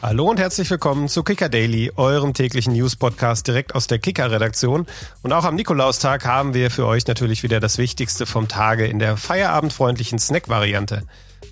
Hallo 0.00 0.30
und 0.30 0.38
herzlich 0.38 0.70
willkommen 0.70 1.08
zu 1.08 1.24
Kicker 1.24 1.48
Daily, 1.48 1.90
eurem 1.96 2.32
täglichen 2.32 2.72
News-Podcast 2.72 3.48
direkt 3.48 3.74
aus 3.74 3.88
der 3.88 3.98
Kicker-Redaktion. 3.98 4.86
Und 5.22 5.32
auch 5.32 5.44
am 5.44 5.56
Nikolaustag 5.56 6.24
haben 6.24 6.54
wir 6.54 6.70
für 6.70 6.86
euch 6.86 7.04
natürlich 7.08 7.42
wieder 7.42 7.58
das 7.58 7.78
Wichtigste 7.78 8.24
vom 8.24 8.46
Tage 8.46 8.86
in 8.86 9.00
der 9.00 9.16
feierabendfreundlichen 9.16 10.20
Snack-Variante. 10.20 11.02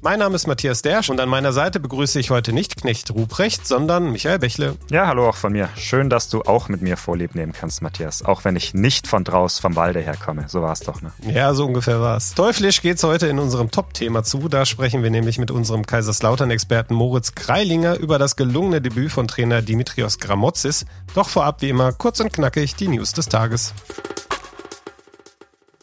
Mein 0.02 0.18
Name 0.18 0.36
ist 0.36 0.46
Matthias 0.46 0.82
Dersch 0.82 1.10
und 1.10 1.20
an 1.20 1.28
meiner 1.28 1.52
Seite 1.52 1.80
begrüße 1.80 2.20
ich 2.20 2.30
heute 2.30 2.52
nicht 2.52 2.76
Knecht 2.76 3.10
Ruprecht, 3.10 3.66
sondern 3.66 4.12
Michael 4.12 4.38
Bächle. 4.38 4.76
Ja, 4.90 5.06
hallo 5.06 5.28
auch 5.28 5.36
von 5.36 5.52
mir. 5.52 5.68
Schön, 5.76 6.10
dass 6.10 6.28
du 6.28 6.42
auch 6.42 6.68
mit 6.68 6.82
mir 6.82 6.96
Vorlieb 6.96 7.34
nehmen 7.34 7.52
kannst, 7.52 7.82
Matthias. 7.82 8.24
Auch 8.24 8.44
wenn 8.44 8.56
ich 8.56 8.74
nicht 8.74 9.06
von 9.06 9.24
draus 9.24 9.58
vom 9.58 9.74
Walde 9.74 10.00
herkomme. 10.00 10.44
So 10.48 10.62
war 10.62 10.72
es 10.72 10.80
doch, 10.80 11.02
ne? 11.02 11.12
Ja, 11.22 11.54
so 11.54 11.64
ungefähr 11.64 12.00
war 12.00 12.16
es. 12.16 12.34
Teuflisch 12.34 12.82
geht's 12.82 13.02
heute 13.04 13.26
in 13.26 13.38
unserem 13.38 13.70
Top-Thema 13.70 14.22
zu. 14.22 14.48
Da 14.48 14.66
sprechen 14.66 15.02
wir 15.02 15.10
nämlich 15.10 15.38
mit 15.38 15.50
unserem 15.50 15.86
Kaiserslautern-Experten 15.86 16.94
Moritz 16.94 17.34
Kreilinger 17.34 17.98
über 17.98 18.18
das 18.18 18.36
gelungene 18.36 18.80
Debüt 18.80 19.10
von 19.10 19.26
Trainer 19.26 19.62
Dimitrios 19.62 20.18
Gramotzis. 20.18 20.84
Doch 21.14 21.28
vorab 21.28 21.62
wie 21.62 21.70
immer 21.70 21.92
kurz 21.92 22.20
und 22.20 22.32
knackig 22.32 22.76
die 22.76 22.88
News 22.88 23.12
des 23.12 23.28
Tages. 23.28 23.72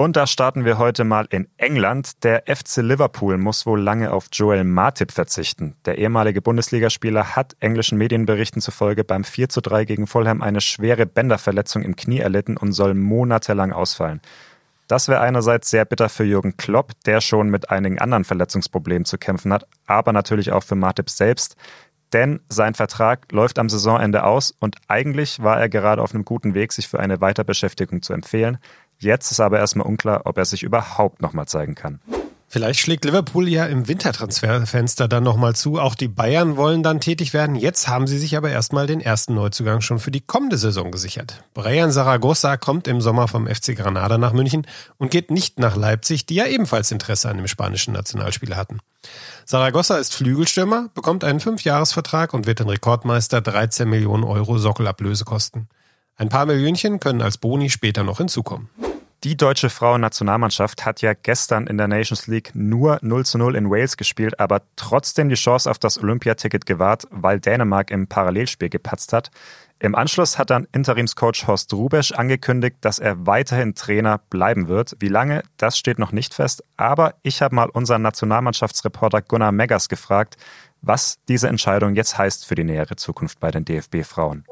Und 0.03 0.17
da 0.17 0.27
starten 0.27 0.65
wir 0.65 0.79
heute 0.79 1.05
mal 1.05 1.27
in 1.29 1.47
England. 1.55 2.25
Der 2.25 2.43
FC 2.45 2.81
Liverpool 2.81 3.37
muss 3.37 3.65
wohl 3.65 3.79
lange 3.79 4.11
auf 4.11 4.27
Joel 4.33 4.65
Matip 4.65 5.13
verzichten. 5.13 5.77
Der 5.85 5.97
ehemalige 5.97 6.41
Bundesligaspieler 6.41 7.37
hat 7.37 7.55
englischen 7.61 7.97
Medienberichten 7.97 8.61
zufolge 8.61 9.05
beim 9.05 9.23
4 9.23 9.47
zu 9.47 9.61
3 9.61 9.85
gegen 9.85 10.05
Fulham 10.05 10.41
eine 10.41 10.59
schwere 10.59 11.05
Bänderverletzung 11.05 11.83
im 11.83 11.95
Knie 11.95 12.19
erlitten 12.19 12.57
und 12.57 12.73
soll 12.73 12.95
monatelang 12.95 13.71
ausfallen. 13.71 14.19
Das 14.89 15.07
wäre 15.07 15.21
einerseits 15.21 15.69
sehr 15.69 15.85
bitter 15.85 16.09
für 16.09 16.25
Jürgen 16.25 16.57
Klopp, 16.57 16.91
der 17.05 17.21
schon 17.21 17.47
mit 17.47 17.69
einigen 17.69 17.99
anderen 17.99 18.25
Verletzungsproblemen 18.25 19.05
zu 19.05 19.17
kämpfen 19.17 19.53
hat, 19.53 19.65
aber 19.85 20.11
natürlich 20.11 20.51
auch 20.51 20.63
für 20.63 20.75
Matip 20.75 21.09
selbst, 21.09 21.55
denn 22.13 22.41
sein 22.47 22.75
Vertrag 22.75 23.31
läuft 23.31 23.57
am 23.57 23.69
Saisonende 23.69 24.23
aus 24.23 24.53
und 24.59 24.75
eigentlich 24.87 25.41
war 25.41 25.59
er 25.59 25.67
gerade 25.67 26.01
auf 26.01 26.13
einem 26.13 26.25
guten 26.25 26.53
Weg, 26.53 26.71
sich 26.71 26.87
für 26.87 26.99
eine 26.99 27.21
Weiterbeschäftigung 27.21 28.03
zu 28.03 28.13
empfehlen. 28.13 28.59
Jetzt 29.03 29.31
ist 29.31 29.39
aber 29.39 29.59
erstmal 29.59 29.87
unklar, 29.87 30.21
ob 30.25 30.37
er 30.37 30.45
sich 30.45 30.63
überhaupt 30.63 31.21
nochmal 31.21 31.47
zeigen 31.47 31.75
kann. 31.75 31.99
Vielleicht 32.53 32.81
schlägt 32.81 33.03
Liverpool 33.03 33.47
ja 33.47 33.65
im 33.65 33.87
Wintertransferfenster 33.87 35.07
dann 35.07 35.23
nochmal 35.23 35.55
zu. 35.55 35.79
Auch 35.79 35.95
die 35.95 36.07
Bayern 36.07 36.55
wollen 36.55 36.83
dann 36.83 36.99
tätig 36.99 37.33
werden. 37.33 37.55
Jetzt 37.55 37.87
haben 37.87 38.05
sie 38.05 38.19
sich 38.19 38.37
aber 38.37 38.51
erstmal 38.51 38.85
den 38.85 39.01
ersten 39.01 39.33
Neuzugang 39.33 39.81
schon 39.81 39.97
für 39.97 40.11
die 40.11 40.21
kommende 40.21 40.59
Saison 40.59 40.91
gesichert. 40.91 41.43
Brian 41.55 41.91
Zaragoza 41.91 42.57
kommt 42.57 42.87
im 42.87 43.01
Sommer 43.01 43.27
vom 43.27 43.47
FC 43.47 43.75
Granada 43.75 44.19
nach 44.19 44.33
München 44.33 44.67
und 44.99 45.09
geht 45.09 45.31
nicht 45.31 45.57
nach 45.57 45.75
Leipzig, 45.75 46.27
die 46.27 46.35
ja 46.35 46.45
ebenfalls 46.45 46.91
Interesse 46.91 47.27
an 47.27 47.37
dem 47.37 47.47
spanischen 47.47 47.91
Nationalspieler 47.95 48.55
hatten. 48.55 48.81
Zaragoza 49.47 49.97
ist 49.97 50.13
Flügelstürmer, 50.13 50.89
bekommt 50.93 51.23
einen 51.23 51.39
Fünfjahresvertrag 51.39 52.35
und 52.35 52.45
wird 52.45 52.59
den 52.59 52.69
Rekordmeister 52.69 53.41
13 53.41 53.89
Millionen 53.89 54.23
Euro 54.23 54.59
Sockelablöse 54.59 55.25
kosten. 55.25 55.69
Ein 56.17 56.29
paar 56.29 56.45
Millionchen 56.45 56.99
können 56.99 57.23
als 57.23 57.39
Boni 57.39 57.71
später 57.71 58.03
noch 58.03 58.19
hinzukommen. 58.19 58.69
Die 59.23 59.37
deutsche 59.37 59.69
Frauennationalmannschaft 59.69 60.85
hat 60.85 61.01
ja 61.01 61.13
gestern 61.13 61.67
in 61.67 61.77
der 61.77 61.87
Nations 61.87 62.27
League 62.27 62.51
nur 62.55 62.99
0 63.01 63.25
zu 63.25 63.37
0 63.37 63.55
in 63.55 63.71
Wales 63.71 63.95
gespielt, 63.95 64.37
aber 64.37 64.63
trotzdem 64.75 65.29
die 65.29 65.35
Chance 65.35 65.71
auf 65.71 65.79
das 65.79 65.97
Olympiaticket 65.97 66.65
gewahrt, 66.65 67.07
weil 67.09 67.39
Dänemark 67.39 67.89
im 67.89 68.07
Parallelspiel 68.07 68.67
gepatzt 68.67 69.13
hat. 69.13 69.31
Im 69.79 69.95
Anschluss 69.95 70.37
hat 70.37 70.49
dann 70.49 70.67
Interimscoach 70.73 71.47
Horst 71.47 71.73
Rubesch 71.73 72.11
angekündigt, 72.11 72.77
dass 72.81 72.99
er 72.99 73.25
weiterhin 73.25 73.75
Trainer 73.75 74.17
bleiben 74.29 74.67
wird. 74.67 74.97
Wie 74.99 75.07
lange, 75.07 75.43
das 75.55 75.77
steht 75.77 75.99
noch 75.99 76.11
nicht 76.11 76.33
fest. 76.33 76.61
Aber 76.75 77.15
ich 77.21 77.41
habe 77.41 77.55
mal 77.55 77.69
unseren 77.69 78.01
Nationalmannschaftsreporter 78.01 79.21
Gunnar 79.21 79.53
Meggers 79.53 79.87
gefragt, 79.87 80.35
was 80.81 81.19
diese 81.29 81.47
Entscheidung 81.47 81.95
jetzt 81.95 82.17
heißt 82.17 82.45
für 82.45 82.55
die 82.55 82.65
nähere 82.65 82.97
Zukunft 82.97 83.39
bei 83.39 83.51
den 83.51 83.63
DFB-Frauen. 83.63 84.43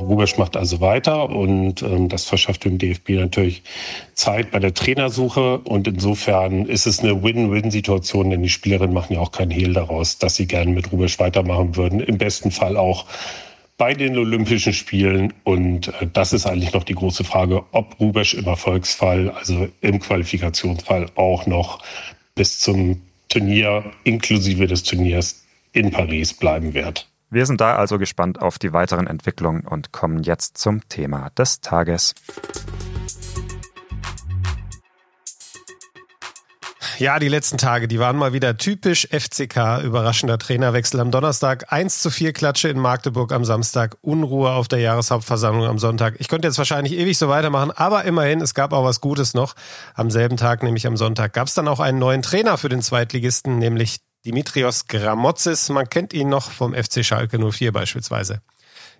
Rubesch 0.00 0.38
macht 0.38 0.56
also 0.56 0.80
weiter 0.80 1.28
und 1.28 1.82
ähm, 1.82 2.08
das 2.08 2.24
verschafft 2.24 2.64
dem 2.64 2.78
DFB 2.78 3.10
natürlich 3.10 3.62
Zeit 4.14 4.50
bei 4.50 4.58
der 4.58 4.74
Trainersuche 4.74 5.58
und 5.58 5.86
insofern 5.86 6.66
ist 6.66 6.86
es 6.86 7.00
eine 7.00 7.22
Win-Win-Situation, 7.22 8.30
denn 8.30 8.42
die 8.42 8.48
Spielerinnen 8.48 8.94
machen 8.94 9.14
ja 9.14 9.20
auch 9.20 9.32
keinen 9.32 9.50
Hehl 9.50 9.72
daraus, 9.72 10.18
dass 10.18 10.36
sie 10.36 10.46
gerne 10.46 10.72
mit 10.72 10.90
Rubesch 10.92 11.18
weitermachen 11.18 11.76
würden. 11.76 12.00
Im 12.00 12.18
besten 12.18 12.50
Fall 12.50 12.76
auch 12.76 13.06
bei 13.76 13.94
den 13.94 14.18
Olympischen 14.18 14.72
Spielen 14.72 15.32
und 15.44 15.88
äh, 15.88 16.06
das 16.12 16.32
ist 16.32 16.46
eigentlich 16.46 16.72
noch 16.72 16.84
die 16.84 16.94
große 16.94 17.24
Frage, 17.24 17.64
ob 17.72 17.98
Rubesch 18.00 18.34
im 18.34 18.46
Erfolgsfall, 18.46 19.30
also 19.30 19.68
im 19.80 20.00
Qualifikationsfall 20.00 21.06
auch 21.14 21.46
noch 21.46 21.82
bis 22.34 22.58
zum 22.58 23.00
Turnier 23.28 23.84
inklusive 24.04 24.66
des 24.66 24.82
Turniers 24.82 25.44
in 25.72 25.90
Paris 25.90 26.34
bleiben 26.34 26.74
wird. 26.74 27.08
Wir 27.32 27.46
sind 27.46 27.60
da 27.60 27.76
also 27.76 27.98
gespannt 27.98 28.42
auf 28.42 28.58
die 28.58 28.72
weiteren 28.72 29.06
Entwicklungen 29.06 29.64
und 29.64 29.92
kommen 29.92 30.24
jetzt 30.24 30.58
zum 30.58 30.88
Thema 30.88 31.30
des 31.38 31.60
Tages. 31.60 32.14
Ja, 36.98 37.18
die 37.18 37.28
letzten 37.28 37.56
Tage, 37.56 37.86
die 37.86 37.98
waren 38.00 38.16
mal 38.16 38.32
wieder 38.32 38.58
typisch 38.58 39.08
FCK. 39.10 39.80
Überraschender 39.84 40.38
Trainerwechsel 40.38 41.00
am 41.00 41.10
Donnerstag, 41.12 41.72
1 41.72 42.00
zu 42.00 42.10
4 42.10 42.32
Klatsche 42.32 42.68
in 42.68 42.78
Magdeburg 42.78 43.32
am 43.32 43.44
Samstag, 43.44 43.96
Unruhe 44.02 44.50
auf 44.50 44.68
der 44.68 44.80
Jahreshauptversammlung 44.80 45.66
am 45.66 45.78
Sonntag. 45.78 46.16
Ich 46.18 46.28
könnte 46.28 46.48
jetzt 46.48 46.58
wahrscheinlich 46.58 46.94
ewig 46.94 47.16
so 47.16 47.28
weitermachen, 47.28 47.70
aber 47.70 48.04
immerhin, 48.04 48.42
es 48.42 48.54
gab 48.54 48.72
auch 48.72 48.84
was 48.84 49.00
Gutes 49.00 49.34
noch. 49.34 49.54
Am 49.94 50.10
selben 50.10 50.36
Tag, 50.36 50.62
nämlich 50.62 50.86
am 50.86 50.96
Sonntag, 50.96 51.32
gab 51.32 51.46
es 51.46 51.54
dann 51.54 51.68
auch 51.68 51.80
einen 51.80 52.00
neuen 52.00 52.22
Trainer 52.22 52.58
für 52.58 52.68
den 52.68 52.82
Zweitligisten, 52.82 53.58
nämlich 53.58 54.00
Dimitrios 54.26 54.86
Gramotzis, 54.86 55.70
man 55.70 55.88
kennt 55.88 56.12
ihn 56.12 56.28
noch 56.28 56.50
vom 56.50 56.74
FC 56.74 57.04
Schalke 57.04 57.38
04 57.38 57.72
beispielsweise. 57.72 58.42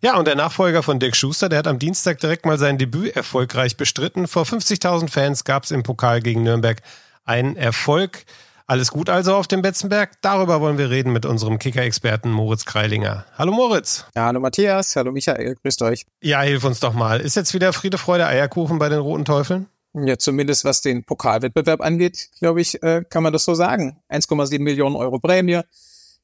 Ja, 0.02 0.16
und 0.16 0.26
der 0.26 0.34
Nachfolger 0.34 0.82
von 0.82 0.98
Dirk 0.98 1.14
Schuster, 1.14 1.50
der 1.50 1.58
hat 1.58 1.66
am 1.66 1.78
Dienstag 1.78 2.20
direkt 2.20 2.46
mal 2.46 2.58
sein 2.58 2.78
Debüt 2.78 3.14
erfolgreich 3.14 3.76
bestritten. 3.76 4.28
Vor 4.28 4.44
50.000 4.44 5.10
Fans 5.10 5.44
gab 5.44 5.64
es 5.64 5.72
im 5.72 5.82
Pokal 5.82 6.22
gegen 6.22 6.42
Nürnberg 6.42 6.80
einen 7.26 7.56
Erfolg. 7.56 8.24
Alles 8.66 8.92
gut 8.92 9.10
also 9.10 9.34
auf 9.34 9.46
dem 9.46 9.60
Betzenberg? 9.60 10.12
Darüber 10.22 10.62
wollen 10.62 10.78
wir 10.78 10.88
reden 10.88 11.12
mit 11.12 11.26
unserem 11.26 11.58
Kicker-Experten 11.58 12.30
Moritz 12.30 12.64
Kreilinger. 12.64 13.26
Hallo 13.36 13.52
Moritz. 13.52 14.06
Ja, 14.14 14.26
hallo 14.26 14.40
Matthias, 14.40 14.96
hallo 14.96 15.12
Michael, 15.12 15.56
grüßt 15.62 15.82
euch. 15.82 16.06
Ja, 16.22 16.40
hilf 16.40 16.64
uns 16.64 16.80
doch 16.80 16.94
mal. 16.94 17.20
Ist 17.20 17.36
jetzt 17.36 17.52
wieder 17.52 17.74
Friede, 17.74 17.98
Freude, 17.98 18.26
Eierkuchen 18.26 18.78
bei 18.78 18.88
den 18.88 19.00
Roten 19.00 19.26
Teufeln? 19.26 19.66
Ja, 19.94 20.18
zumindest 20.18 20.64
was 20.64 20.82
den 20.82 21.04
Pokalwettbewerb 21.04 21.80
angeht, 21.80 22.30
glaube 22.38 22.60
ich, 22.60 22.82
äh, 22.82 23.04
kann 23.08 23.22
man 23.22 23.32
das 23.32 23.44
so 23.44 23.54
sagen. 23.54 24.00
1,7 24.08 24.60
Millionen 24.60 24.94
Euro 24.94 25.18
Prämie, 25.18 25.62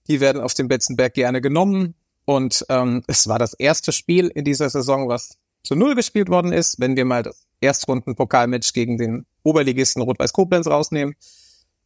die 0.06 0.20
werden 0.20 0.40
auf 0.40 0.54
dem 0.54 0.68
Betzenberg 0.68 1.14
gerne 1.14 1.40
genommen. 1.40 1.94
Und 2.24 2.64
ähm, 2.68 3.02
es 3.06 3.26
war 3.28 3.38
das 3.38 3.54
erste 3.54 3.92
Spiel 3.92 4.28
in 4.28 4.44
dieser 4.44 4.70
Saison, 4.70 5.08
was 5.08 5.38
zu 5.62 5.74
Null 5.74 5.94
gespielt 5.96 6.28
worden 6.28 6.52
ist, 6.52 6.78
wenn 6.80 6.96
wir 6.96 7.04
mal 7.04 7.24
das 7.24 7.46
Erstrunden-Pokalmatch 7.60 8.72
gegen 8.72 8.98
den 8.98 9.26
Oberligisten 9.42 10.02
Rot-Weiß 10.02 10.32
Koblenz 10.32 10.66
rausnehmen. 10.66 11.16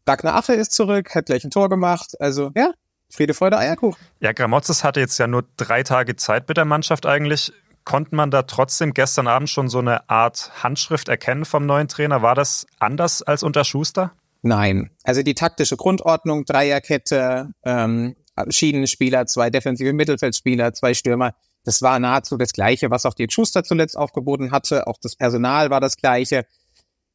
Ragnar 0.07 0.35
Affe 0.35 0.55
ist 0.55 0.73
zurück, 0.73 1.15
hat 1.15 1.27
gleich 1.27 1.45
ein 1.45 1.51
Tor 1.51 1.69
gemacht. 1.69 2.21
Also 2.21 2.51
ja, 2.57 2.73
Friede, 3.11 3.35
Freude, 3.35 3.59
Eierkuchen. 3.59 4.01
Ja, 4.21 4.33
Gramotzes 4.33 4.85
hatte 4.85 5.01
jetzt 5.01 5.19
ja 5.19 5.27
nur 5.27 5.45
drei 5.57 5.83
Tage 5.83 6.17
Zeit 6.17 6.49
mit 6.49 6.57
der 6.57 6.65
Mannschaft 6.65 7.07
eigentlich. 7.07 7.53
Konnte 7.85 8.15
man 8.15 8.31
da 8.31 8.43
trotzdem 8.43 8.95
gestern 8.95 9.27
Abend 9.27 9.51
schon 9.51 9.69
so 9.69 9.79
eine 9.79 10.09
Art 10.09 10.53
Handschrift 10.63 11.09
erkennen 11.09 11.45
vom 11.45 11.67
neuen 11.67 11.89
Trainer? 11.89 12.23
War 12.23 12.35
das 12.35 12.67
anders 12.79 13.23
als 13.23 13.43
unter 13.43 13.65
Schuster? 13.65 14.13
Nein. 14.43 14.91
Also 15.05 15.23
die 15.23 15.35
taktische 15.35 15.77
Grundordnung, 15.77 16.45
Dreierkette, 16.45 17.53
ähm, 17.65 18.17
Schienenspieler, 18.49 19.27
zwei 19.27 19.51
defensive 19.51 19.93
Mittelfeldspieler, 19.93 20.73
zwei 20.73 20.95
Stürmer, 20.95 21.35
das 21.65 21.83
war 21.83 21.99
nahezu 21.99 22.37
das 22.37 22.53
Gleiche, 22.53 22.91
was 22.91 23.05
auch 23.07 23.15
die 23.15 23.27
Schuster 23.31 23.65
zuletzt 23.65 23.97
aufgeboten 23.97 24.51
hatte. 24.51 24.87
Auch 24.87 24.97
das 25.01 25.17
Personal 25.17 25.71
war 25.71 25.81
das 25.81 25.97
Gleiche. 25.97 26.47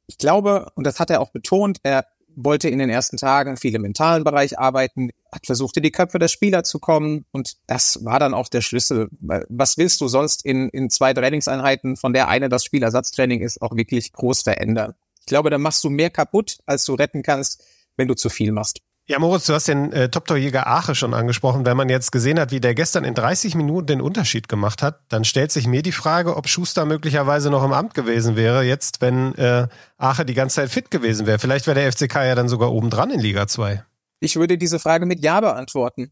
Ich 0.07 0.17
glaube, 0.17 0.71
und 0.75 0.85
das 0.85 0.99
hat 0.99 1.09
er 1.09 1.19
auch 1.19 1.31
betont, 1.31 1.79
er 1.83 2.05
wollte 2.35 2.69
in 2.69 2.79
den 2.79 2.89
ersten 2.89 3.17
Tagen 3.17 3.57
viel 3.57 3.75
im 3.75 3.81
mentalen 3.81 4.23
Bereich 4.23 4.59
arbeiten, 4.59 5.09
hat 5.31 5.45
versucht, 5.45 5.77
in 5.77 5.83
die 5.83 5.91
Köpfe 5.91 6.19
der 6.19 6.27
Spieler 6.27 6.63
zu 6.63 6.79
kommen 6.79 7.25
und 7.31 7.55
das 7.67 8.03
war 8.03 8.19
dann 8.19 8.33
auch 8.33 8.49
der 8.49 8.61
Schlüssel. 8.61 9.09
Was 9.19 9.77
willst 9.77 10.01
du 10.01 10.07
sonst 10.07 10.45
in, 10.45 10.69
in 10.69 10.89
zwei 10.89 11.13
Trainingseinheiten, 11.13 11.95
von 11.95 12.13
der 12.13 12.27
eine 12.27 12.49
das 12.49 12.65
Spielersatztraining 12.65 13.41
ist, 13.41 13.61
auch 13.61 13.75
wirklich 13.75 14.13
groß 14.13 14.41
verändern? 14.41 14.93
Ich 15.19 15.25
glaube, 15.25 15.49
da 15.49 15.57
machst 15.57 15.83
du 15.83 15.89
mehr 15.89 16.09
kaputt, 16.09 16.59
als 16.65 16.85
du 16.85 16.93
retten 16.93 17.23
kannst, 17.23 17.63
wenn 17.97 18.07
du 18.07 18.13
zu 18.13 18.29
viel 18.29 18.51
machst. 18.51 18.81
Ja, 19.07 19.19
Moritz, 19.19 19.45
du 19.45 19.53
hast 19.53 19.67
den 19.67 19.91
äh, 19.91 20.09
Top-Torjäger 20.09 20.65
Ache 20.65 20.95
schon 20.95 21.13
angesprochen. 21.13 21.63
Wenn 21.63 21.77
man 21.77 21.89
jetzt 21.89 22.11
gesehen 22.11 22.39
hat, 22.39 22.49
wie 22.49 22.59
der 22.59 22.73
gestern 22.73 23.03
in 23.03 23.13
30 23.13 23.53
Minuten 23.53 23.85
den 23.85 24.01
Unterschied 24.01 24.49
gemacht 24.49 24.81
hat, 24.81 25.01
dann 25.09 25.23
stellt 25.23 25.51
sich 25.51 25.67
mir 25.67 25.83
die 25.83 25.91
Frage, 25.91 26.35
ob 26.35 26.47
Schuster 26.49 26.85
möglicherweise 26.85 27.51
noch 27.51 27.63
im 27.63 27.71
Amt 27.71 27.93
gewesen 27.93 28.35
wäre, 28.35 28.63
jetzt, 28.63 29.01
wenn 29.01 29.35
äh, 29.35 29.67
Ache 29.97 30.25
die 30.25 30.33
ganze 30.33 30.55
Zeit 30.55 30.71
fit 30.71 30.89
gewesen 30.89 31.27
wäre. 31.27 31.37
Vielleicht 31.37 31.67
wäre 31.67 31.79
der 31.79 31.91
FCK 31.91 32.15
ja 32.15 32.33
dann 32.33 32.49
sogar 32.49 32.71
obendran 32.71 33.11
in 33.11 33.19
Liga 33.19 33.45
2. 33.45 33.83
Ich 34.21 34.37
würde 34.37 34.57
diese 34.57 34.79
Frage 34.79 35.05
mit 35.05 35.19
Ja 35.19 35.39
beantworten. 35.39 36.11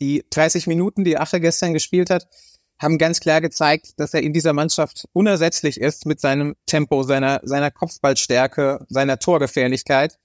Die 0.00 0.24
30 0.30 0.66
Minuten, 0.66 1.04
die 1.04 1.18
Ache 1.18 1.38
gestern 1.38 1.74
gespielt 1.74 2.08
hat, 2.08 2.26
haben 2.78 2.96
ganz 2.96 3.20
klar 3.20 3.42
gezeigt, 3.42 4.00
dass 4.00 4.14
er 4.14 4.22
in 4.22 4.32
dieser 4.32 4.54
Mannschaft 4.54 5.06
unersetzlich 5.12 5.78
ist 5.78 6.06
mit 6.06 6.18
seinem 6.18 6.56
Tempo, 6.64 7.02
seiner, 7.02 7.40
seiner 7.44 7.70
Kopfballstärke, 7.70 8.86
seiner 8.88 9.18
Torgefährlichkeit. 9.18 10.18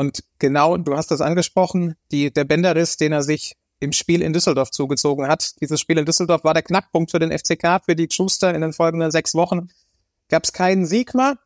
Und 0.00 0.24
genau, 0.38 0.78
du 0.78 0.96
hast 0.96 1.10
das 1.10 1.20
angesprochen, 1.20 1.94
die, 2.10 2.32
der 2.32 2.44
Bänderriss, 2.44 2.96
den 2.96 3.12
er 3.12 3.22
sich 3.22 3.58
im 3.80 3.92
Spiel 3.92 4.22
in 4.22 4.32
Düsseldorf 4.32 4.70
zugezogen 4.70 5.28
hat. 5.28 5.60
Dieses 5.60 5.78
Spiel 5.78 5.98
in 5.98 6.06
Düsseldorf 6.06 6.42
war 6.42 6.54
der 6.54 6.62
Knackpunkt 6.62 7.10
für 7.10 7.18
den 7.18 7.30
FCK, 7.30 7.84
für 7.84 7.94
die 7.94 8.08
Schuster 8.10 8.54
in 8.54 8.62
den 8.62 8.72
folgenden 8.72 9.10
sechs 9.10 9.34
Wochen. 9.34 9.68
Gab 10.30 10.44
es 10.44 10.54
keinen 10.54 10.86
Sieg 10.86 11.12
mehr 11.14 11.36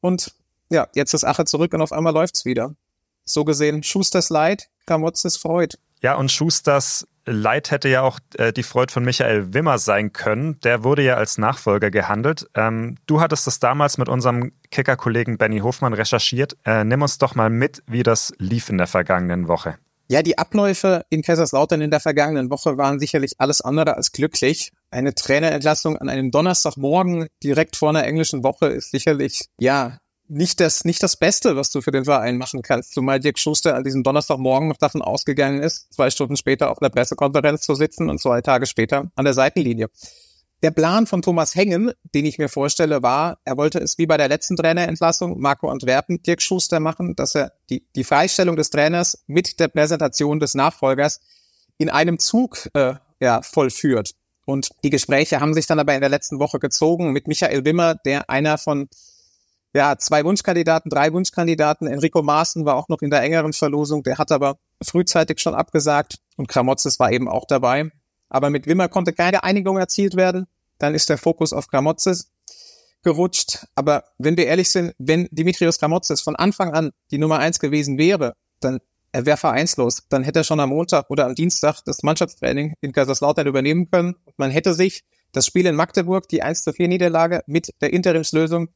und 0.00 0.32
ja, 0.70 0.86
jetzt 0.94 1.12
ist 1.12 1.24
Ache 1.24 1.44
zurück 1.44 1.74
und 1.74 1.82
auf 1.82 1.90
einmal 1.90 2.12
läuft's 2.12 2.44
wieder. 2.44 2.76
So 3.24 3.44
gesehen, 3.44 3.82
Schusters 3.82 4.30
Leid, 4.30 4.68
Kramotzes 4.86 5.36
Freud. 5.36 5.76
Ja, 6.00 6.14
und 6.14 6.30
Schusters 6.30 7.08
Leid 7.26 7.70
hätte 7.70 7.88
ja 7.88 8.02
auch 8.02 8.18
äh, 8.36 8.52
die 8.52 8.62
Freud 8.62 8.92
von 8.92 9.04
Michael 9.04 9.54
Wimmer 9.54 9.78
sein 9.78 10.12
können. 10.12 10.60
Der 10.60 10.84
wurde 10.84 11.02
ja 11.02 11.14
als 11.14 11.38
Nachfolger 11.38 11.90
gehandelt. 11.90 12.48
Ähm, 12.54 12.96
du 13.06 13.20
hattest 13.20 13.46
das 13.46 13.58
damals 13.60 13.98
mit 13.98 14.08
unserem 14.08 14.52
Kicker-Kollegen 14.70 15.38
Benny 15.38 15.60
Hofmann 15.60 15.94
recherchiert. 15.94 16.56
Äh, 16.64 16.84
nimm 16.84 17.02
uns 17.02 17.18
doch 17.18 17.34
mal 17.34 17.50
mit, 17.50 17.82
wie 17.86 18.02
das 18.02 18.32
lief 18.38 18.68
in 18.68 18.78
der 18.78 18.86
vergangenen 18.86 19.48
Woche. 19.48 19.78
Ja, 20.06 20.22
die 20.22 20.36
Abläufe 20.36 21.06
in 21.08 21.22
Kaiserslautern 21.22 21.80
in 21.80 21.90
der 21.90 22.00
vergangenen 22.00 22.50
Woche 22.50 22.76
waren 22.76 23.00
sicherlich 23.00 23.32
alles 23.38 23.62
andere 23.62 23.96
als 23.96 24.12
glücklich. 24.12 24.72
Eine 24.90 25.14
Trainerentlassung 25.14 25.96
an 25.96 26.10
einem 26.10 26.30
Donnerstagmorgen 26.30 27.28
direkt 27.42 27.76
vor 27.76 27.88
einer 27.88 28.04
englischen 28.04 28.44
Woche 28.44 28.66
ist 28.66 28.90
sicherlich, 28.90 29.48
ja, 29.58 29.98
nicht 30.28 30.60
das, 30.60 30.84
nicht 30.84 31.02
das 31.02 31.16
Beste, 31.16 31.56
was 31.56 31.70
du 31.70 31.80
für 31.80 31.90
den 31.90 32.04
Verein 32.04 32.38
machen 32.38 32.62
kannst. 32.62 32.94
Zumal 32.94 33.20
Dirk 33.20 33.38
Schuster 33.38 33.74
an 33.74 33.84
diesem 33.84 34.02
Donnerstagmorgen 34.02 34.68
noch 34.68 34.78
davon 34.78 35.02
ausgegangen 35.02 35.62
ist, 35.62 35.92
zwei 35.92 36.10
Stunden 36.10 36.36
später 36.36 36.70
auf 36.70 36.80
einer 36.80 36.90
Pressekonferenz 36.90 37.62
zu 37.62 37.74
sitzen 37.74 38.08
und 38.08 38.20
zwei 38.20 38.40
Tage 38.40 38.66
später 38.66 39.10
an 39.14 39.24
der 39.24 39.34
Seitenlinie. 39.34 39.88
Der 40.62 40.70
Plan 40.70 41.06
von 41.06 41.20
Thomas 41.20 41.54
Hengen, 41.54 41.92
den 42.14 42.24
ich 42.24 42.38
mir 42.38 42.48
vorstelle, 42.48 43.02
war, 43.02 43.38
er 43.44 43.58
wollte 43.58 43.80
es 43.80 43.98
wie 43.98 44.06
bei 44.06 44.16
der 44.16 44.28
letzten 44.28 44.56
Trainerentlassung, 44.56 45.38
Marco 45.38 45.68
Antwerpen, 45.68 46.22
Dirk 46.22 46.40
Schuster 46.40 46.80
machen, 46.80 47.14
dass 47.16 47.34
er 47.34 47.52
die, 47.68 47.86
die 47.94 48.04
Freistellung 48.04 48.56
des 48.56 48.70
Trainers 48.70 49.24
mit 49.26 49.60
der 49.60 49.68
Präsentation 49.68 50.40
des 50.40 50.54
Nachfolgers 50.54 51.20
in 51.76 51.90
einem 51.90 52.18
Zug 52.18 52.70
äh, 52.72 52.94
ja, 53.20 53.42
vollführt. 53.42 54.12
Und 54.46 54.70
die 54.84 54.90
Gespräche 54.90 55.40
haben 55.40 55.52
sich 55.52 55.66
dann 55.66 55.78
aber 55.78 55.94
in 55.94 56.00
der 56.00 56.08
letzten 56.10 56.38
Woche 56.38 56.58
gezogen 56.58 57.12
mit 57.12 57.28
Michael 57.28 57.64
Wimmer, 57.64 57.94
der 57.94 58.30
einer 58.30 58.56
von 58.56 58.88
ja, 59.74 59.98
zwei 59.98 60.24
Wunschkandidaten, 60.24 60.88
drei 60.88 61.12
Wunschkandidaten. 61.12 61.86
Enrico 61.86 62.22
Maaßen 62.22 62.64
war 62.64 62.76
auch 62.76 62.88
noch 62.88 63.02
in 63.02 63.10
der 63.10 63.22
engeren 63.22 63.52
Verlosung, 63.52 64.02
der 64.02 64.18
hat 64.18 64.30
aber 64.30 64.56
frühzeitig 64.82 65.40
schon 65.40 65.54
abgesagt 65.54 66.18
und 66.36 66.48
Kramotzes 66.48 66.98
war 67.00 67.10
eben 67.10 67.28
auch 67.28 67.44
dabei. 67.46 67.90
Aber 68.28 68.50
mit 68.50 68.66
Wimmer 68.66 68.88
konnte 68.88 69.12
keine 69.12 69.44
Einigung 69.44 69.76
erzielt 69.76 70.16
werden. 70.16 70.46
Dann 70.78 70.94
ist 70.94 71.08
der 71.08 71.18
Fokus 71.18 71.52
auf 71.52 71.68
Kramotzes 71.68 72.30
gerutscht. 73.02 73.66
Aber 73.74 74.04
wenn 74.18 74.36
wir 74.36 74.46
ehrlich 74.46 74.70
sind, 74.70 74.94
wenn 74.98 75.28
Dimitrios 75.30 75.78
Kramotzes 75.78 76.20
von 76.20 76.36
Anfang 76.36 76.72
an 76.72 76.90
die 77.10 77.18
Nummer 77.18 77.38
eins 77.38 77.60
gewesen 77.60 77.98
wäre, 77.98 78.34
dann 78.60 78.80
er 79.12 79.26
wäre 79.26 79.36
vereinslos. 79.36 80.02
Dann 80.08 80.24
hätte 80.24 80.40
er 80.40 80.44
schon 80.44 80.58
am 80.58 80.70
Montag 80.70 81.08
oder 81.08 81.26
am 81.26 81.36
Dienstag 81.36 81.82
das 81.84 82.02
Mannschaftstraining 82.02 82.74
in 82.80 82.92
Kaiserslautern 82.92 83.46
übernehmen 83.46 83.88
können. 83.88 84.16
Man 84.36 84.50
hätte 84.50 84.74
sich 84.74 85.04
das 85.30 85.46
Spiel 85.46 85.66
in 85.66 85.76
Magdeburg, 85.76 86.28
die 86.28 86.42
1 86.42 86.64
zu 86.64 86.72
4 86.72 86.88
Niederlage 86.88 87.42
mit 87.46 87.72
der 87.80 87.92
Interimslösung 87.92 88.70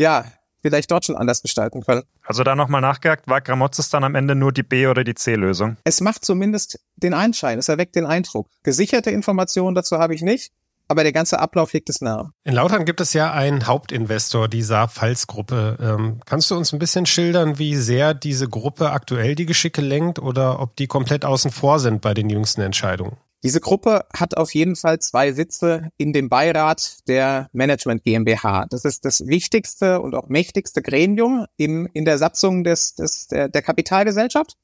ja, 0.00 0.24
vielleicht 0.62 0.90
dort 0.90 1.04
schon 1.04 1.16
anders 1.16 1.42
gestalten 1.42 1.82
können. 1.82 2.02
Also 2.24 2.42
da 2.42 2.56
nochmal 2.56 2.80
nachgehakt, 2.80 3.28
war 3.28 3.40
Gramozis 3.40 3.90
dann 3.90 4.02
am 4.02 4.14
Ende 4.14 4.34
nur 4.34 4.52
die 4.52 4.62
B- 4.62 4.86
oder 4.86 5.04
die 5.04 5.14
C-Lösung? 5.14 5.76
Es 5.84 6.00
macht 6.00 6.24
zumindest 6.24 6.80
den 6.96 7.14
Einschein, 7.14 7.58
es 7.58 7.68
erweckt 7.68 7.96
den 7.96 8.06
Eindruck. 8.06 8.48
Gesicherte 8.62 9.10
Informationen 9.10 9.74
dazu 9.74 9.98
habe 9.98 10.14
ich 10.14 10.22
nicht, 10.22 10.52
aber 10.88 11.02
der 11.02 11.12
ganze 11.12 11.38
Ablauf 11.38 11.72
liegt 11.72 11.90
es 11.90 12.00
nahe. 12.00 12.30
In 12.44 12.54
Lautern 12.54 12.84
gibt 12.84 13.00
es 13.00 13.12
ja 13.12 13.32
einen 13.32 13.66
Hauptinvestor, 13.66 14.48
die 14.48 14.62
Saar-Pfalz-Gruppe. 14.62 15.76
Ähm, 15.80 16.20
kannst 16.24 16.50
du 16.50 16.56
uns 16.56 16.72
ein 16.72 16.78
bisschen 16.78 17.06
schildern, 17.06 17.58
wie 17.58 17.76
sehr 17.76 18.14
diese 18.14 18.48
Gruppe 18.48 18.90
aktuell 18.90 19.34
die 19.34 19.46
Geschicke 19.46 19.82
lenkt 19.82 20.18
oder 20.18 20.60
ob 20.60 20.76
die 20.76 20.86
komplett 20.86 21.24
außen 21.24 21.50
vor 21.50 21.78
sind 21.78 22.00
bei 22.00 22.14
den 22.14 22.28
jüngsten 22.28 22.62
Entscheidungen? 22.62 23.16
Diese 23.42 23.60
Gruppe 23.60 24.04
hat 24.14 24.36
auf 24.36 24.54
jeden 24.54 24.76
Fall 24.76 24.98
zwei 24.98 25.32
Sitze 25.32 25.90
in 25.96 26.12
dem 26.12 26.28
Beirat 26.28 27.08
der 27.08 27.48
Management 27.52 28.04
GmbH. 28.04 28.66
Das 28.68 28.84
ist 28.84 29.06
das 29.06 29.26
wichtigste 29.26 30.00
und 30.00 30.14
auch 30.14 30.28
mächtigste 30.28 30.82
Gremium 30.82 31.46
im, 31.56 31.88
in 31.94 32.04
der 32.04 32.18
Satzung 32.18 32.64
des, 32.64 32.94
des, 32.96 33.28
der, 33.28 33.48
der 33.48 33.62
Kapitalgesellschaft. 33.62 34.58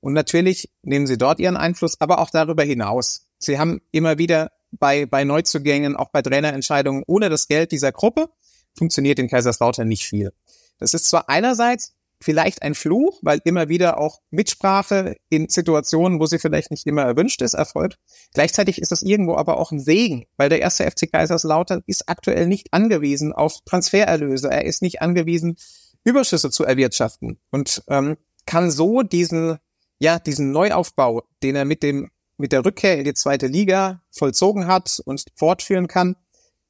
Und 0.00 0.12
natürlich 0.12 0.70
nehmen 0.82 1.06
sie 1.06 1.18
dort 1.18 1.38
ihren 1.38 1.56
Einfluss, 1.56 2.00
aber 2.00 2.18
auch 2.18 2.30
darüber 2.30 2.64
hinaus. 2.64 3.28
Sie 3.38 3.58
haben 3.58 3.80
immer 3.92 4.18
wieder 4.18 4.50
bei, 4.72 5.06
bei 5.06 5.24
Neuzugängen, 5.24 5.96
auch 5.96 6.10
bei 6.10 6.22
Trainerentscheidungen, 6.22 7.04
ohne 7.06 7.28
das 7.28 7.46
Geld 7.46 7.70
dieser 7.70 7.92
Gruppe 7.92 8.28
funktioniert 8.76 9.18
in 9.18 9.28
Kaiserslautern 9.28 9.88
nicht 9.88 10.04
viel. 10.04 10.32
Das 10.78 10.94
ist 10.94 11.06
zwar 11.06 11.28
einerseits 11.28 11.95
vielleicht 12.20 12.62
ein 12.62 12.74
Fluch, 12.74 13.18
weil 13.22 13.40
immer 13.44 13.68
wieder 13.68 13.98
auch 13.98 14.20
Mitsprache 14.30 15.16
in 15.28 15.48
Situationen, 15.48 16.20
wo 16.20 16.26
sie 16.26 16.38
vielleicht 16.38 16.70
nicht 16.70 16.86
immer 16.86 17.02
erwünscht 17.02 17.42
ist, 17.42 17.54
erfolgt. 17.54 17.98
Gleichzeitig 18.32 18.80
ist 18.80 18.92
es 18.92 19.02
irgendwo 19.02 19.36
aber 19.36 19.58
auch 19.58 19.72
ein 19.72 19.80
Segen, 19.80 20.24
weil 20.36 20.48
der 20.48 20.60
erste 20.60 20.90
FC 20.90 21.10
Kaiserslautern 21.10 21.82
ist 21.86 22.08
aktuell 22.08 22.46
nicht 22.46 22.72
angewiesen 22.72 23.32
auf 23.32 23.60
Transfererlöse. 23.64 24.50
Er 24.50 24.64
ist 24.64 24.82
nicht 24.82 25.02
angewiesen, 25.02 25.56
Überschüsse 26.04 26.50
zu 26.50 26.64
erwirtschaften 26.64 27.38
und 27.50 27.82
ähm, 27.88 28.16
kann 28.46 28.70
so 28.70 29.02
diesen, 29.02 29.58
ja, 29.98 30.18
diesen 30.18 30.52
Neuaufbau, 30.52 31.24
den 31.42 31.56
er 31.56 31.64
mit 31.64 31.82
dem, 31.82 32.10
mit 32.36 32.52
der 32.52 32.64
Rückkehr 32.64 32.98
in 32.98 33.04
die 33.04 33.14
zweite 33.14 33.48
Liga 33.48 34.02
vollzogen 34.10 34.66
hat 34.66 35.00
und 35.04 35.24
fortführen 35.34 35.88
kann, 35.88 36.16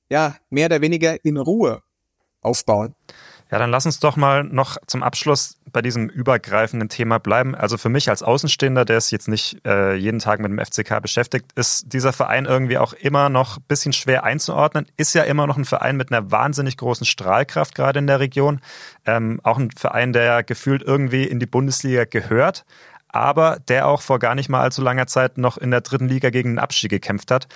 ja, 0.08 0.36
mehr 0.48 0.66
oder 0.66 0.80
weniger 0.80 1.22
in 1.24 1.36
Ruhe 1.36 1.82
aufbauen. 2.40 2.94
Ja, 3.50 3.58
dann 3.58 3.70
lass 3.70 3.86
uns 3.86 4.00
doch 4.00 4.16
mal 4.16 4.42
noch 4.42 4.76
zum 4.88 5.04
Abschluss 5.04 5.58
bei 5.70 5.80
diesem 5.80 6.08
übergreifenden 6.08 6.88
Thema 6.88 7.18
bleiben. 7.18 7.54
Also 7.54 7.78
für 7.78 7.88
mich 7.88 8.10
als 8.10 8.24
Außenstehender, 8.24 8.84
der 8.84 8.96
es 8.96 9.12
jetzt 9.12 9.28
nicht 9.28 9.64
äh, 9.64 9.94
jeden 9.94 10.18
Tag 10.18 10.40
mit 10.40 10.50
dem 10.50 10.58
FCK 10.58 11.00
beschäftigt, 11.00 11.52
ist 11.54 11.92
dieser 11.92 12.12
Verein 12.12 12.46
irgendwie 12.46 12.78
auch 12.78 12.92
immer 12.92 13.28
noch 13.28 13.58
ein 13.58 13.64
bisschen 13.68 13.92
schwer 13.92 14.24
einzuordnen. 14.24 14.86
Ist 14.96 15.14
ja 15.14 15.22
immer 15.22 15.46
noch 15.46 15.56
ein 15.56 15.64
Verein 15.64 15.96
mit 15.96 16.10
einer 16.10 16.32
wahnsinnig 16.32 16.76
großen 16.76 17.06
Strahlkraft 17.06 17.76
gerade 17.76 18.00
in 18.00 18.08
der 18.08 18.18
Region. 18.18 18.60
Ähm, 19.04 19.40
auch 19.44 19.58
ein 19.58 19.70
Verein, 19.70 20.12
der 20.12 20.42
gefühlt 20.42 20.82
irgendwie 20.82 21.24
in 21.24 21.38
die 21.38 21.46
Bundesliga 21.46 22.04
gehört 22.04 22.64
aber 23.08 23.58
der 23.68 23.86
auch 23.86 24.02
vor 24.02 24.18
gar 24.18 24.34
nicht 24.34 24.50
mal 24.50 24.60
allzu 24.60 24.82
langer 24.82 25.06
Zeit 25.06 25.38
noch 25.38 25.56
in 25.56 25.70
der 25.70 25.80
dritten 25.80 26.06
Liga 26.06 26.28
gegen 26.28 26.50
den 26.50 26.58
Abstieg 26.58 26.90
gekämpft 26.90 27.30
hat. 27.30 27.48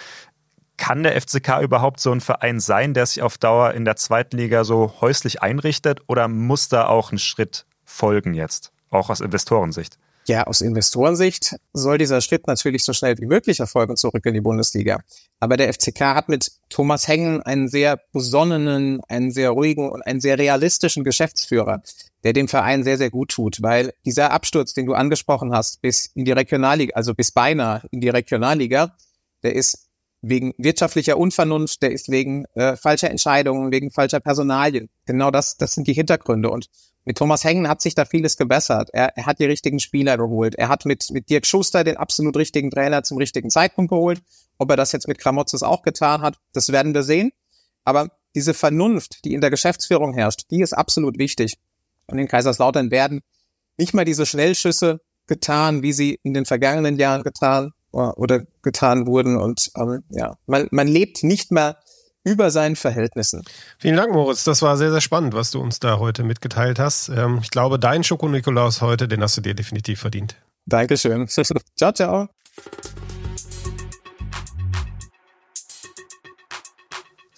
Kann 0.80 1.02
der 1.02 1.20
FCK 1.20 1.60
überhaupt 1.60 2.00
so 2.00 2.10
ein 2.10 2.22
Verein 2.22 2.58
sein, 2.58 2.94
der 2.94 3.04
sich 3.04 3.20
auf 3.20 3.36
Dauer 3.36 3.74
in 3.74 3.84
der 3.84 3.96
zweiten 3.96 4.38
Liga 4.38 4.64
so 4.64 4.94
häuslich 5.02 5.42
einrichtet 5.42 6.00
oder 6.08 6.26
muss 6.26 6.70
da 6.70 6.86
auch 6.86 7.12
ein 7.12 7.18
Schritt 7.18 7.66
folgen 7.84 8.32
jetzt, 8.32 8.72
auch 8.88 9.10
aus 9.10 9.20
Investorensicht? 9.20 9.98
Ja, 10.26 10.44
aus 10.44 10.62
Investorensicht 10.62 11.56
soll 11.74 11.98
dieser 11.98 12.22
Schritt 12.22 12.46
natürlich 12.46 12.82
so 12.82 12.94
schnell 12.94 13.18
wie 13.18 13.26
möglich 13.26 13.60
erfolgen 13.60 13.96
zurück 13.96 14.24
in 14.24 14.32
die 14.32 14.40
Bundesliga. 14.40 15.00
Aber 15.38 15.58
der 15.58 15.70
FCK 15.70 16.00
hat 16.00 16.30
mit 16.30 16.50
Thomas 16.70 17.06
Hengen 17.06 17.42
einen 17.42 17.68
sehr 17.68 18.00
besonnenen, 18.14 19.02
einen 19.06 19.32
sehr 19.32 19.50
ruhigen 19.50 19.90
und 19.90 20.00
einen 20.00 20.22
sehr 20.22 20.38
realistischen 20.38 21.04
Geschäftsführer, 21.04 21.82
der 22.24 22.32
dem 22.32 22.48
Verein 22.48 22.84
sehr, 22.84 22.96
sehr 22.96 23.10
gut 23.10 23.32
tut, 23.32 23.60
weil 23.60 23.92
dieser 24.06 24.30
Absturz, 24.30 24.72
den 24.72 24.86
du 24.86 24.94
angesprochen 24.94 25.52
hast, 25.52 25.82
bis 25.82 26.06
in 26.14 26.24
die 26.24 26.32
Regionalliga, 26.32 26.96
also 26.96 27.14
bis 27.14 27.32
beinahe 27.32 27.82
in 27.90 28.00
die 28.00 28.08
Regionalliga, 28.08 28.96
der 29.42 29.54
ist 29.54 29.89
wegen 30.22 30.52
wirtschaftlicher 30.58 31.16
Unvernunft, 31.16 31.82
der 31.82 31.92
ist 31.92 32.10
wegen 32.10 32.44
äh, 32.54 32.76
falscher 32.76 33.10
Entscheidungen, 33.10 33.72
wegen 33.72 33.90
falscher 33.90 34.20
Personalien. 34.20 34.90
Genau 35.06 35.30
das, 35.30 35.56
das 35.56 35.72
sind 35.72 35.86
die 35.86 35.94
Hintergründe. 35.94 36.50
Und 36.50 36.68
mit 37.04 37.16
Thomas 37.16 37.44
Hengen 37.44 37.68
hat 37.68 37.80
sich 37.80 37.94
da 37.94 38.04
vieles 38.04 38.36
gebessert. 38.36 38.90
Er, 38.92 39.16
er 39.16 39.26
hat 39.26 39.38
die 39.38 39.46
richtigen 39.46 39.80
Spieler 39.80 40.18
geholt. 40.18 40.54
Er 40.56 40.68
hat 40.68 40.84
mit, 40.84 41.10
mit 41.10 41.30
Dirk 41.30 41.46
Schuster 41.46 41.84
den 41.84 41.96
absolut 41.96 42.36
richtigen 42.36 42.70
Trainer 42.70 43.02
zum 43.02 43.16
richtigen 43.16 43.50
Zeitpunkt 43.50 43.90
geholt. 43.90 44.20
Ob 44.58 44.70
er 44.70 44.76
das 44.76 44.92
jetzt 44.92 45.08
mit 45.08 45.18
Kramotzes 45.18 45.62
auch 45.62 45.82
getan 45.82 46.20
hat, 46.20 46.38
das 46.52 46.70
werden 46.70 46.92
wir 46.92 47.02
sehen. 47.02 47.32
Aber 47.84 48.10
diese 48.34 48.52
Vernunft, 48.52 49.24
die 49.24 49.32
in 49.32 49.40
der 49.40 49.50
Geschäftsführung 49.50 50.12
herrscht, 50.12 50.50
die 50.50 50.60
ist 50.60 50.74
absolut 50.74 51.18
wichtig. 51.18 51.54
Und 52.06 52.18
in 52.18 52.28
Kaiserslautern 52.28 52.90
werden 52.90 53.22
nicht 53.78 53.94
mal 53.94 54.04
diese 54.04 54.26
Schnellschüsse 54.26 55.00
getan, 55.26 55.82
wie 55.82 55.92
sie 55.92 56.20
in 56.22 56.34
den 56.34 56.44
vergangenen 56.44 56.98
Jahren 56.98 57.22
getan 57.22 57.72
oder 57.92 58.42
getan 58.62 59.06
wurden. 59.06 59.36
Und 59.36 59.70
ähm, 59.76 60.02
ja, 60.10 60.36
man, 60.46 60.68
man 60.70 60.88
lebt 60.88 61.22
nicht 61.22 61.52
mehr 61.52 61.78
über 62.24 62.50
seinen 62.50 62.76
Verhältnissen. 62.76 63.42
Vielen 63.78 63.96
Dank, 63.96 64.12
Moritz. 64.12 64.44
Das 64.44 64.62
war 64.62 64.76
sehr, 64.76 64.90
sehr 64.90 65.00
spannend, 65.00 65.34
was 65.34 65.50
du 65.50 65.60
uns 65.60 65.80
da 65.80 65.98
heute 65.98 66.22
mitgeteilt 66.22 66.78
hast. 66.78 67.08
Ähm, 67.08 67.40
ich 67.42 67.50
glaube, 67.50 67.78
dein 67.78 68.04
Schoko-Nikolaus 68.04 68.82
heute, 68.82 69.08
den 69.08 69.22
hast 69.22 69.36
du 69.36 69.40
dir 69.40 69.54
definitiv 69.54 70.00
verdient. 70.00 70.36
Dankeschön. 70.66 71.26
ciao, 71.76 71.92
ciao. 71.92 72.28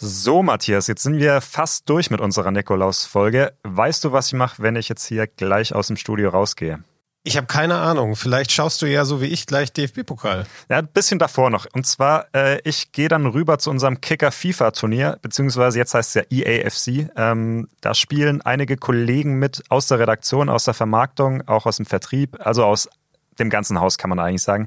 So, 0.05 0.43
Matthias, 0.43 0.89
jetzt 0.89 1.05
sind 1.05 1.19
wir 1.19 1.41
fast 1.41 1.89
durch 1.89 2.11
mit 2.11 2.21
unserer 2.21 2.51
Nikolaus-Folge. 2.51 3.53
Weißt 3.63 4.03
du, 4.03 4.11
was 4.11 4.27
ich 4.27 4.33
mache, 4.33 4.61
wenn 4.61 4.75
ich 4.75 4.89
jetzt 4.89 5.07
hier 5.07 5.29
gleich 5.29 5.77
aus 5.77 5.87
dem 5.87 5.97
Studio 5.97 6.31
rausgehe? 6.31 6.83
Ich 7.25 7.37
habe 7.37 7.47
keine 7.47 7.79
Ahnung. 7.79 8.17
Vielleicht 8.17 8.51
schaust 8.51 8.83
du 8.83 8.87
ja 8.87 9.05
so 9.05 9.21
wie 9.21 9.27
ich 9.27 9.47
gleich 9.47 9.73
DFB-Pokal. 9.73 10.45
Ja, 10.69 10.79
ein 10.79 10.89
bisschen 10.89 11.21
davor 11.21 11.51
noch. 11.51 11.67
Und 11.73 11.87
zwar, 11.87 12.27
äh, 12.35 12.61
ich 12.65 12.91
gehe 12.91 13.07
dann 13.09 13.27
rüber 13.27 13.59
zu 13.59 13.71
unserem 13.71 14.01
Kicker-FIFA-Turnier, 14.01 15.19
beziehungsweise 15.23 15.79
jetzt 15.79 15.95
heißt 15.95 16.17
es 16.17 16.23
ja 16.23 16.23
EAFC. 16.31 17.11
Ähm, 17.17 17.69
da 17.81 17.95
spielen 17.95 18.43
einige 18.43 18.77
Kollegen 18.77 19.39
mit 19.39 19.63
aus 19.69 19.87
der 19.87 20.01
Redaktion, 20.01 20.49
aus 20.49 20.65
der 20.65 20.75
Vermarktung, 20.75 21.47
auch 21.47 21.67
aus 21.67 21.77
dem 21.77 21.87
Vertrieb, 21.87 22.39
also 22.41 22.65
aus 22.65 22.89
dem 23.39 23.51
ganzen 23.51 23.79
Haus 23.81 23.99
kann 23.99 24.11
man 24.11 24.19
eigentlich 24.19 24.43
sagen. 24.43 24.67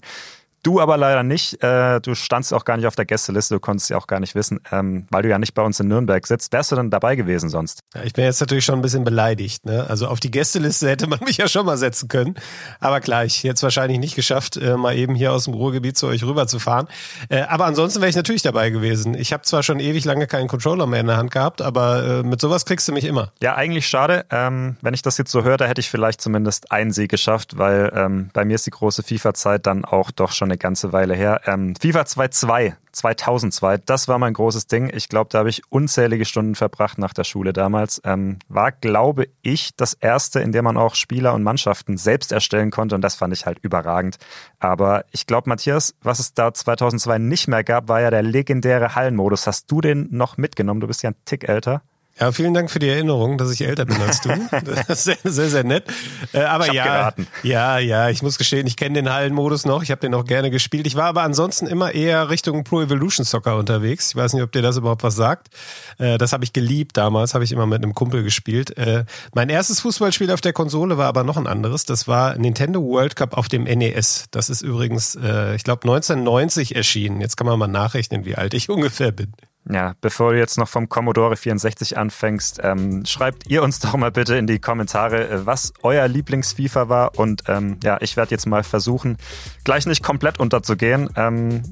Du 0.66 0.82
aber 0.82 0.98
leider 0.98 1.22
nicht. 1.22 1.62
Äh, 1.64 2.02
du 2.02 2.16
standst 2.16 2.52
auch 2.52 2.66
gar 2.66 2.76
nicht 2.76 2.88
auf 2.88 2.96
der 2.96 3.06
Gästeliste, 3.06 3.54
du 3.54 3.60
konntest 3.60 3.88
ja 3.92 3.98
auch 3.98 4.08
gar 4.08 4.20
nicht 4.20 4.34
wissen, 4.34 4.60
ähm, 4.72 5.06
weil 5.12 5.22
du 5.22 5.30
ja 5.30 5.38
nicht 5.38 5.54
bei 5.54 5.62
uns 5.62 5.80
in 5.80 5.88
Nürnberg 5.88 6.26
sitzt. 6.26 6.52
Wärst 6.54 6.72
du 6.72 6.76
denn 6.76 6.90
dabei 6.90 7.16
gewesen 7.16 7.52
sonst? 7.52 7.82
Ja, 7.94 8.02
ich 8.02 8.14
bin 8.14 8.26
jetzt 8.26 8.40
natürlich 8.40 8.66
schon 8.66 8.74
ein 8.74 8.82
bisschen 8.82 9.04
beleidigt. 9.04 9.64
Ne? 9.68 9.86
Also 9.88 10.08
auf 10.08 10.20
die 10.20 10.32
Gästeliste 10.32 10.90
hätte 10.90 11.06
man 11.06 11.20
mich 11.24 11.38
ja 11.38 11.48
schon 11.48 11.68
mal 11.68 11.78
setzen 11.78 12.08
können. 12.08 12.34
Aber 12.80 13.00
gleich, 13.00 13.44
jetzt 13.44 13.62
wahrscheinlich 13.62 14.00
nicht 14.00 14.16
geschafft, 14.16 14.58
äh, 14.58 14.76
mal 14.76 14.98
eben 14.98 15.14
hier 15.14 15.34
aus 15.34 15.44
dem 15.44 15.54
Ruhrgebiet 15.54 16.00
zu 16.00 16.08
euch 16.08 16.24
rüberzufahren. 16.24 16.88
Äh, 17.30 17.42
aber 17.42 17.66
ansonsten 17.66 18.02
wäre 18.02 18.10
ich 18.10 18.16
natürlich 18.16 18.42
dabei 18.42 18.72
gewesen. 18.72 19.14
Ich 19.14 19.34
habe 19.34 19.44
zwar 19.44 19.62
schon 19.62 19.80
ewig 19.80 20.04
lange 20.04 20.26
keinen 20.26 20.48
Controller 20.48 20.88
mehr 20.88 21.02
in 21.02 21.08
der 21.08 21.18
Hand 21.18 21.30
gehabt, 21.30 21.62
aber 21.62 22.24
mit 22.24 22.42
sowas 22.42 22.66
kriegst 22.66 22.88
du 22.88 22.92
mich 22.92 23.06
immer. 23.06 23.32
Ja, 23.40 23.56
eigentlich 23.56 23.88
schade. 23.88 24.26
Ähm, 24.32 24.78
wenn 24.82 24.96
ich 24.96 25.04
das 25.04 25.20
jetzt 25.20 25.30
so 25.30 25.44
höre, 25.44 25.58
da 25.58 25.66
hätte 25.66 25.82
ich 25.82 25.92
vielleicht 25.92 26.22
zumindest 26.22 26.72
einen 26.72 26.92
Sieg 26.92 27.12
geschafft, 27.12 27.60
weil 27.60 27.92
ähm, 27.96 28.32
bei 28.34 28.46
mir 28.46 28.56
ist 28.56 28.66
die 28.66 28.72
große 28.72 29.04
FIFA-Zeit 29.04 29.68
dann 29.68 29.86
auch 29.86 30.10
doch 30.10 30.32
schon 30.32 30.48
eine 30.48 30.55
ganze 30.58 30.94
Weile 30.94 31.16
her. 31.16 31.42
Ähm, 31.46 31.76
FIFA 31.80 32.02
2.2, 32.02 32.74
2002, 32.92 33.78
das 33.86 34.08
war 34.08 34.18
mein 34.20 34.34
großes 34.34 34.68
Ding. 34.68 34.92
Ich 34.94 35.10
glaube, 35.10 35.30
da 35.32 35.40
habe 35.40 35.50
ich 35.50 35.62
unzählige 35.70 36.26
Stunden 36.26 36.56
verbracht 36.56 36.98
nach 36.98 37.14
der 37.14 37.24
Schule 37.24 37.54
damals. 37.54 38.02
Ähm, 38.04 38.40
war, 38.48 38.72
glaube 38.72 39.28
ich, 39.42 39.76
das 39.76 39.94
erste, 39.94 40.40
in 40.40 40.52
dem 40.52 40.64
man 40.64 40.78
auch 40.78 40.96
Spieler 40.96 41.34
und 41.34 41.44
Mannschaften 41.44 41.98
selbst 41.98 42.32
erstellen 42.32 42.72
konnte 42.72 42.96
und 42.96 43.02
das 43.02 43.16
fand 43.16 43.34
ich 43.34 43.46
halt 43.46 43.60
überragend. 43.62 44.18
Aber 44.60 45.06
ich 45.12 45.28
glaube, 45.28 45.50
Matthias, 45.50 45.96
was 46.02 46.20
es 46.20 46.34
da 46.34 46.54
2002 46.54 47.18
nicht 47.18 47.48
mehr 47.48 47.64
gab, 47.64 47.90
war 47.90 48.02
ja 48.02 48.10
der 48.10 48.24
legendäre 48.24 48.96
Hallenmodus. 48.96 49.48
Hast 49.48 49.72
du 49.72 49.82
den 49.82 50.08
noch 50.12 50.38
mitgenommen? 50.38 50.80
Du 50.80 50.88
bist 50.88 51.04
ja 51.04 51.12
ein 51.12 51.16
Tick 51.26 51.48
älter. 51.48 51.82
Ja, 52.18 52.32
vielen 52.32 52.54
Dank 52.54 52.72
für 52.72 52.80
die 52.80 52.88
Erinnerung, 52.88 53.38
dass 53.38 53.52
ich 53.52 53.60
älter 53.62 53.84
bin 53.84 54.02
als 54.02 54.22
du. 54.22 54.30
Das 54.66 54.90
ist 54.90 55.04
sehr, 55.04 55.18
sehr, 55.26 55.50
sehr 55.50 55.64
nett. 55.66 55.84
Äh, 56.32 56.44
aber 56.44 56.72
ja, 56.72 56.84
geraten. 56.86 57.28
ja, 57.44 57.78
ja, 57.78 58.10
ich 58.10 58.24
muss 58.24 58.38
gestehen, 58.38 58.66
ich 58.68 58.78
kenne 58.78 59.02
den 59.02 59.12
Hallenmodus 59.12 59.66
noch. 59.66 59.84
Ich 59.84 59.92
habe 59.92 60.00
den 60.00 60.14
auch 60.14 60.24
gerne 60.24 60.50
gespielt. 60.50 60.88
Ich 60.88 60.96
war 60.96 61.06
aber 61.08 61.24
ansonsten 61.24 61.68
immer 61.68 61.94
eher 61.94 62.30
Richtung 62.30 62.64
Pro 62.64 62.82
Evolution 62.82 63.26
Soccer 63.26 63.58
unterwegs. 63.58 64.12
Ich 64.12 64.16
weiß 64.16 64.32
nicht, 64.32 64.44
ob 64.44 64.52
dir 64.54 64.62
das 64.62 64.78
überhaupt 64.78 65.04
was 65.04 65.16
sagt. 65.16 65.50
Äh, 65.98 66.18
das 66.18 66.32
habe 66.32 66.46
ich 66.46 66.54
geliebt 66.54 66.96
damals, 66.96 67.34
habe 67.34 67.44
ich 67.44 67.52
immer 67.52 67.66
mit 67.66 67.84
einem 67.84 67.94
Kumpel 67.94 68.24
gespielt. 68.24 68.78
Äh, 68.78 69.04
mein 69.34 69.50
erstes 69.50 69.82
Fußballspiel 69.82 70.32
auf 70.32 70.40
der 70.40 70.54
Konsole 70.54 70.98
war 70.98 71.08
aber 71.08 71.26
noch 71.26 71.36
ein 71.36 71.48
anderes. 71.48 71.84
Das 71.84 72.08
war 72.08 72.38
Nintendo 72.38 72.82
World 72.82 73.18
Cup 73.18 73.38
auf 73.38 73.50
dem 73.50 73.66
NES. 73.66 74.28
Das 74.32 74.50
ist 74.50 74.62
übrigens, 74.62 75.16
ich 75.16 75.64
glaube, 75.64 75.84
1990 75.84 76.76
erschienen. 76.76 77.20
Jetzt 77.20 77.36
kann 77.36 77.48
man 77.48 77.60
mal 77.60 77.68
nachrechnen, 77.68 78.26
wie 78.26 78.36
alt 78.36 78.54
ich 78.54 78.70
ungefähr 78.70 79.12
bin. 79.12 79.34
Ja, 79.72 79.96
bevor 80.00 80.34
du 80.34 80.40
jetzt 80.40 80.58
noch 80.58 80.68
vom 80.68 80.90
Commodore 80.90 81.36
64 81.36 81.98
anfängst, 81.98 82.60
ähm, 82.64 83.06
schreibt 83.06 83.50
ihr 83.50 83.64
uns 83.64 83.80
doch 83.80 83.96
mal 83.96 84.12
bitte 84.12 84.36
in 84.36 84.46
die 84.46 84.60
Kommentare, 84.60 85.28
äh, 85.28 85.46
was 85.46 85.74
euer 85.82 86.08
Lieblings-FIFA 86.08 86.90
war. 86.90 87.18
Und 87.18 87.44
ähm, 87.48 87.78
ja, 87.84 87.98
ich 88.02 88.16
werde 88.16 88.32
jetzt 88.32 88.46
mal 88.46 88.64
versuchen, 88.64 89.18
gleich 89.64 89.86
nicht 89.88 90.04
komplett 90.04 90.40
unterzugehen. 90.40 91.10
Ähm, 91.16 91.64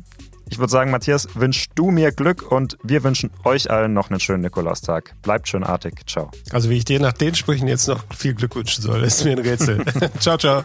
ich 0.50 0.60
würde 0.60 0.72
sagen, 0.72 0.92
Matthias, 0.92 1.28
wünschst 1.36 1.72
du 1.76 1.90
mir 1.92 2.12
Glück 2.12 2.52
und 2.52 2.78
wir 2.84 3.04
wünschen 3.04 3.32
euch 3.44 3.72
allen 3.72 3.94
noch 3.94 4.10
einen 4.10 4.20
schönen 4.20 4.42
Nikolaustag. 4.42 5.16
Bleibt 5.22 5.48
schön 5.48 5.64
artig. 5.64 6.02
Ciao. 6.08 6.32
Also 6.52 6.70
wie 6.70 6.78
ich 6.78 6.86
dir 6.86 7.00
nach 7.00 7.14
den 7.14 7.34
Sprüchen 7.34 7.68
jetzt 7.68 7.88
noch 7.88 8.04
viel 8.16 8.34
Glück 8.34 8.56
wünschen 8.56 8.82
soll, 8.84 9.04
ist 9.04 9.24
mir 9.24 9.32
ein 9.32 9.40
Rätsel. 9.40 9.84
ciao, 10.20 10.38
ciao. 10.38 10.64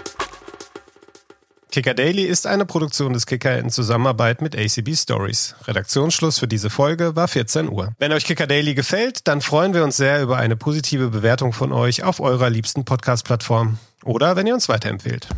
Kicker 1.70 1.92
Daily 1.92 2.24
ist 2.24 2.46
eine 2.46 2.64
Produktion 2.64 3.12
des 3.12 3.26
Kicker 3.26 3.58
in 3.58 3.68
Zusammenarbeit 3.68 4.40
mit 4.40 4.56
ACB 4.56 4.94
Stories. 4.96 5.54
Redaktionsschluss 5.66 6.38
für 6.38 6.48
diese 6.48 6.70
Folge 6.70 7.14
war 7.14 7.28
14 7.28 7.68
Uhr. 7.68 7.92
Wenn 7.98 8.12
euch 8.12 8.24
Kicker 8.24 8.46
Daily 8.46 8.74
gefällt, 8.74 9.28
dann 9.28 9.42
freuen 9.42 9.74
wir 9.74 9.84
uns 9.84 9.98
sehr 9.98 10.22
über 10.22 10.38
eine 10.38 10.56
positive 10.56 11.10
Bewertung 11.10 11.52
von 11.52 11.72
euch 11.72 12.02
auf 12.02 12.20
eurer 12.20 12.48
liebsten 12.48 12.86
Podcast-Plattform 12.86 13.78
oder 14.02 14.34
wenn 14.36 14.46
ihr 14.46 14.54
uns 14.54 14.70
weiterempfehlt. 14.70 15.28